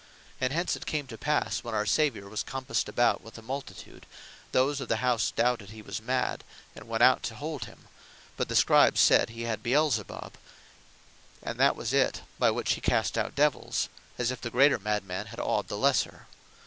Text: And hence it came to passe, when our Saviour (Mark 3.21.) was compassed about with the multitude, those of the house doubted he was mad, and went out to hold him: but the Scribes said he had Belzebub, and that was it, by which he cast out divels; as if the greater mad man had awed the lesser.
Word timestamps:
And 0.39 0.51
hence 0.51 0.75
it 0.75 0.87
came 0.87 1.05
to 1.05 1.15
passe, 1.19 1.63
when 1.63 1.75
our 1.75 1.85
Saviour 1.85 2.23
(Mark 2.23 2.29
3.21.) 2.31 2.31
was 2.31 2.41
compassed 2.43 2.89
about 2.89 3.21
with 3.21 3.35
the 3.35 3.43
multitude, 3.43 4.07
those 4.51 4.81
of 4.81 4.87
the 4.87 4.95
house 4.95 5.29
doubted 5.29 5.69
he 5.69 5.83
was 5.83 6.01
mad, 6.01 6.43
and 6.75 6.87
went 6.87 7.03
out 7.03 7.21
to 7.21 7.35
hold 7.35 7.65
him: 7.65 7.87
but 8.35 8.47
the 8.49 8.55
Scribes 8.55 8.99
said 8.99 9.29
he 9.29 9.43
had 9.43 9.61
Belzebub, 9.61 10.39
and 11.43 11.59
that 11.59 11.75
was 11.75 11.93
it, 11.93 12.21
by 12.39 12.49
which 12.49 12.73
he 12.73 12.81
cast 12.81 13.15
out 13.15 13.35
divels; 13.35 13.89
as 14.17 14.31
if 14.31 14.41
the 14.41 14.49
greater 14.49 14.79
mad 14.79 15.05
man 15.05 15.27
had 15.27 15.39
awed 15.39 15.67
the 15.67 15.77
lesser. 15.77 16.25